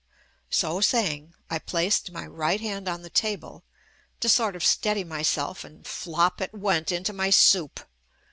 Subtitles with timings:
[0.49, 3.63] So saying, I placed my right hand on the table
[4.19, 7.81] to sort of steady myself and flop it went into my soup.